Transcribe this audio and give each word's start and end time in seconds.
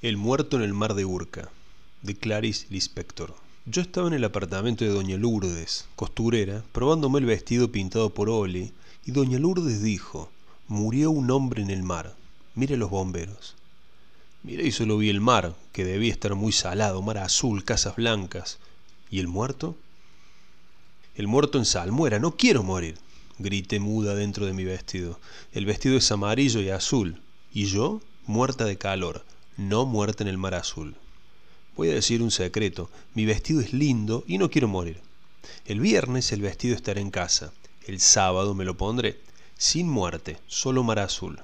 El 0.00 0.16
muerto 0.16 0.56
en 0.56 0.62
el 0.62 0.74
mar 0.74 0.94
de 0.94 1.04
Urca, 1.04 1.50
de 2.02 2.14
Clarice 2.14 2.68
Lispector. 2.70 3.34
Yo 3.66 3.82
estaba 3.82 4.06
en 4.06 4.14
el 4.14 4.22
apartamento 4.22 4.84
de 4.84 4.92
Doña 4.92 5.16
Lourdes, 5.16 5.86
costurera, 5.96 6.62
probándome 6.70 7.18
el 7.18 7.24
vestido 7.24 7.72
pintado 7.72 8.14
por 8.14 8.30
Oli, 8.30 8.72
y 9.04 9.10
Doña 9.10 9.40
Lourdes 9.40 9.82
dijo, 9.82 10.30
murió 10.68 11.10
un 11.10 11.32
hombre 11.32 11.62
en 11.62 11.70
el 11.70 11.82
mar, 11.82 12.14
mire 12.54 12.76
los 12.76 12.90
bomberos. 12.90 13.56
Miré 14.44 14.68
y 14.68 14.70
solo 14.70 14.98
vi 14.98 15.08
el 15.08 15.20
mar, 15.20 15.56
que 15.72 15.84
debía 15.84 16.12
estar 16.12 16.36
muy 16.36 16.52
salado, 16.52 17.02
mar 17.02 17.18
azul, 17.18 17.64
casas 17.64 17.96
blancas. 17.96 18.58
¿Y 19.10 19.18
el 19.18 19.26
muerto? 19.26 19.74
El 21.16 21.26
muerto 21.26 21.58
en 21.58 21.64
salmuera, 21.64 22.20
no 22.20 22.36
quiero 22.36 22.62
morir, 22.62 22.98
grité 23.40 23.80
muda 23.80 24.14
dentro 24.14 24.46
de 24.46 24.52
mi 24.52 24.62
vestido. 24.62 25.18
El 25.50 25.66
vestido 25.66 25.96
es 25.96 26.12
amarillo 26.12 26.60
y 26.60 26.70
azul, 26.70 27.20
y 27.52 27.64
yo 27.64 28.00
muerta 28.26 28.64
de 28.64 28.78
calor 28.78 29.24
no 29.58 29.86
muerta 29.86 30.22
en 30.22 30.28
el 30.28 30.38
mar 30.38 30.54
azul. 30.54 30.94
Voy 31.76 31.90
a 31.90 31.94
decir 31.94 32.22
un 32.22 32.30
secreto, 32.30 32.90
mi 33.14 33.26
vestido 33.26 33.60
es 33.60 33.72
lindo 33.72 34.22
y 34.28 34.38
no 34.38 34.50
quiero 34.50 34.68
morir. 34.68 35.00
El 35.66 35.80
viernes 35.80 36.30
el 36.30 36.42
vestido 36.42 36.76
estará 36.76 37.00
en 37.00 37.10
casa, 37.10 37.52
el 37.84 37.98
sábado 37.98 38.54
me 38.54 38.64
lo 38.64 38.76
pondré, 38.76 39.18
sin 39.56 39.88
muerte, 39.88 40.38
solo 40.46 40.84
mar 40.84 41.00
azul. 41.00 41.40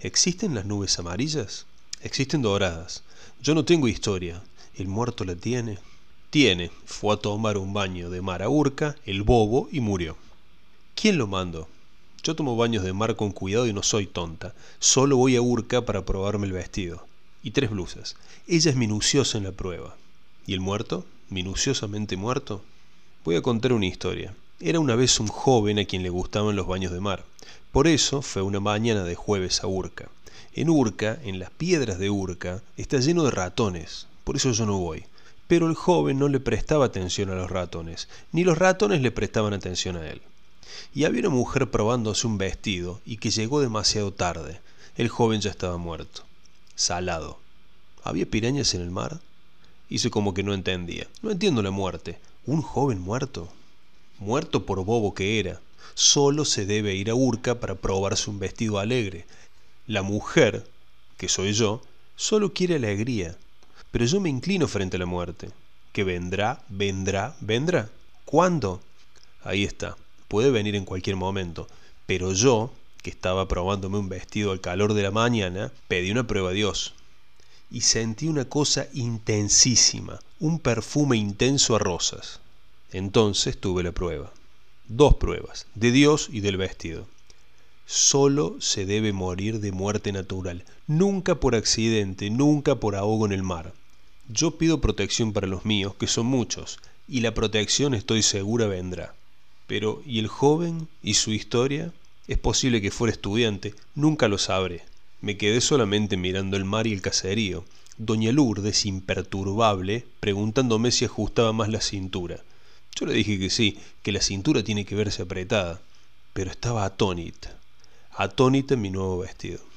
¿Existen 0.00 0.54
las 0.56 0.66
nubes 0.66 0.98
amarillas? 0.98 1.66
Existen 2.02 2.42
doradas. 2.42 3.04
Yo 3.40 3.54
no 3.54 3.64
tengo 3.64 3.86
historia. 3.86 4.42
¿El 4.74 4.88
muerto 4.88 5.24
la 5.24 5.36
tiene? 5.36 5.78
Tiene. 6.30 6.72
Fue 6.86 7.14
a 7.14 7.18
tomar 7.18 7.56
un 7.56 7.72
baño 7.72 8.10
de 8.10 8.20
mar 8.20 8.42
a 8.42 8.48
Urca, 8.48 8.96
el 9.06 9.22
bobo, 9.22 9.68
y 9.70 9.80
murió. 9.80 10.16
¿Quién 10.96 11.18
lo 11.18 11.28
mandó? 11.28 11.68
Yo 12.24 12.34
tomo 12.34 12.56
baños 12.56 12.82
de 12.82 12.92
mar 12.92 13.14
con 13.14 13.30
cuidado 13.30 13.66
y 13.68 13.72
no 13.72 13.84
soy 13.84 14.06
tonta. 14.06 14.54
Solo 14.80 15.16
voy 15.16 15.36
a 15.36 15.42
Urca 15.42 15.84
para 15.84 16.04
probarme 16.04 16.46
el 16.46 16.52
vestido 16.52 17.07
y 17.42 17.52
tres 17.52 17.70
blusas. 17.70 18.16
Ella 18.46 18.70
es 18.70 18.76
minuciosa 18.76 19.38
en 19.38 19.44
la 19.44 19.52
prueba. 19.52 19.96
¿Y 20.46 20.54
el 20.54 20.60
muerto? 20.60 21.04
¿Minuciosamente 21.30 22.16
muerto? 22.16 22.62
Voy 23.24 23.36
a 23.36 23.42
contar 23.42 23.72
una 23.72 23.86
historia. 23.86 24.34
Era 24.60 24.80
una 24.80 24.96
vez 24.96 25.20
un 25.20 25.28
joven 25.28 25.78
a 25.78 25.84
quien 25.84 26.02
le 26.02 26.10
gustaban 26.10 26.56
los 26.56 26.66
baños 26.66 26.92
de 26.92 27.00
mar. 27.00 27.24
Por 27.70 27.86
eso 27.86 28.22
fue 28.22 28.42
una 28.42 28.60
mañana 28.60 29.04
de 29.04 29.14
jueves 29.14 29.62
a 29.62 29.66
Urca. 29.66 30.08
En 30.54 30.70
Urca, 30.70 31.18
en 31.22 31.38
las 31.38 31.50
piedras 31.50 31.98
de 31.98 32.10
Urca, 32.10 32.62
está 32.76 32.98
lleno 32.98 33.24
de 33.24 33.30
ratones. 33.30 34.06
Por 34.24 34.36
eso 34.36 34.50
yo 34.52 34.66
no 34.66 34.78
voy. 34.78 35.04
Pero 35.46 35.68
el 35.68 35.74
joven 35.74 36.18
no 36.18 36.28
le 36.28 36.40
prestaba 36.40 36.86
atención 36.86 37.30
a 37.30 37.34
los 37.34 37.50
ratones, 37.50 38.08
ni 38.32 38.44
los 38.44 38.58
ratones 38.58 39.00
le 39.00 39.10
prestaban 39.10 39.54
atención 39.54 39.96
a 39.96 40.08
él. 40.10 40.20
Y 40.94 41.04
había 41.04 41.20
una 41.20 41.30
mujer 41.30 41.70
probándose 41.70 42.26
un 42.26 42.36
vestido 42.36 43.00
y 43.06 43.18
que 43.18 43.30
llegó 43.30 43.60
demasiado 43.60 44.12
tarde. 44.12 44.60
El 44.96 45.08
joven 45.08 45.40
ya 45.40 45.50
estaba 45.50 45.76
muerto 45.78 46.27
salado. 46.78 47.38
¿Había 48.04 48.24
pirañas 48.24 48.72
en 48.72 48.80
el 48.80 48.90
mar? 48.90 49.20
Hice 49.90 50.10
como 50.10 50.32
que 50.32 50.44
no 50.44 50.54
entendía. 50.54 51.08
No 51.22 51.30
entiendo 51.30 51.60
la 51.60 51.72
muerte. 51.72 52.18
¿Un 52.46 52.62
joven 52.62 53.00
muerto? 53.00 53.48
Muerto 54.18 54.64
por 54.64 54.84
bobo 54.84 55.12
que 55.12 55.40
era. 55.40 55.60
Solo 55.94 56.44
se 56.44 56.64
debe 56.66 56.94
ir 56.94 57.10
a 57.10 57.14
Urca 57.14 57.58
para 57.58 57.74
probarse 57.74 58.30
un 58.30 58.38
vestido 58.38 58.78
alegre. 58.78 59.26
La 59.86 60.02
mujer, 60.02 60.64
que 61.16 61.28
soy 61.28 61.52
yo, 61.52 61.82
solo 62.14 62.54
quiere 62.54 62.76
alegría. 62.76 63.36
Pero 63.90 64.04
yo 64.04 64.20
me 64.20 64.30
inclino 64.30 64.68
frente 64.68 64.96
a 64.96 65.00
la 65.00 65.06
muerte. 65.06 65.50
Que 65.92 66.04
vendrá, 66.04 66.62
vendrá, 66.68 67.36
vendrá. 67.40 67.90
¿Cuándo? 68.24 68.80
Ahí 69.42 69.64
está. 69.64 69.96
Puede 70.28 70.52
venir 70.52 70.76
en 70.76 70.84
cualquier 70.84 71.16
momento. 71.16 71.66
Pero 72.06 72.32
yo 72.32 72.70
que 73.02 73.10
estaba 73.10 73.48
probándome 73.48 73.98
un 73.98 74.08
vestido 74.08 74.52
al 74.52 74.60
calor 74.60 74.94
de 74.94 75.02
la 75.02 75.10
mañana, 75.10 75.72
pedí 75.88 76.10
una 76.10 76.26
prueba 76.26 76.50
a 76.50 76.54
Dios. 76.54 76.94
Y 77.70 77.82
sentí 77.82 78.28
una 78.28 78.46
cosa 78.46 78.88
intensísima, 78.92 80.20
un 80.40 80.58
perfume 80.58 81.16
intenso 81.16 81.76
a 81.76 81.78
rosas. 81.78 82.40
Entonces 82.92 83.58
tuve 83.58 83.82
la 83.82 83.92
prueba. 83.92 84.32
Dos 84.88 85.16
pruebas, 85.16 85.66
de 85.74 85.90
Dios 85.92 86.28
y 86.32 86.40
del 86.40 86.56
vestido. 86.56 87.06
Solo 87.84 88.56
se 88.60 88.84
debe 88.84 89.12
morir 89.12 89.60
de 89.60 89.72
muerte 89.72 90.12
natural, 90.12 90.64
nunca 90.86 91.40
por 91.40 91.54
accidente, 91.54 92.30
nunca 92.30 92.76
por 92.76 92.96
ahogo 92.96 93.26
en 93.26 93.32
el 93.32 93.42
mar. 93.42 93.72
Yo 94.28 94.58
pido 94.58 94.80
protección 94.80 95.32
para 95.32 95.46
los 95.46 95.64
míos, 95.64 95.94
que 95.98 96.06
son 96.06 96.26
muchos, 96.26 96.78
y 97.08 97.20
la 97.20 97.32
protección 97.32 97.94
estoy 97.94 98.22
segura 98.22 98.66
vendrá. 98.66 99.14
Pero, 99.66 100.02
¿y 100.04 100.18
el 100.18 100.28
joven 100.28 100.88
y 101.02 101.14
su 101.14 101.32
historia? 101.32 101.92
Es 102.28 102.36
posible 102.36 102.82
que 102.82 102.90
fuera 102.90 103.10
estudiante, 103.10 103.74
nunca 103.94 104.28
lo 104.28 104.36
sabré. 104.36 104.84
Me 105.22 105.38
quedé 105.38 105.62
solamente 105.62 106.18
mirando 106.18 106.58
el 106.58 106.66
mar 106.66 106.86
y 106.86 106.92
el 106.92 107.00
caserío. 107.00 107.64
Doña 107.96 108.32
Lourdes, 108.32 108.84
imperturbable, 108.84 110.04
preguntándome 110.20 110.92
si 110.92 111.06
ajustaba 111.06 111.54
más 111.54 111.70
la 111.70 111.80
cintura. 111.80 112.44
Yo 112.94 113.06
le 113.06 113.14
dije 113.14 113.38
que 113.38 113.48
sí, 113.48 113.78
que 114.02 114.12
la 114.12 114.20
cintura 114.20 114.62
tiene 114.62 114.84
que 114.84 114.94
verse 114.94 115.22
apretada, 115.22 115.80
pero 116.34 116.50
estaba 116.50 116.84
atónita, 116.84 117.56
atónita 118.12 118.74
en 118.74 118.82
mi 118.82 118.90
nuevo 118.90 119.18
vestido. 119.18 119.60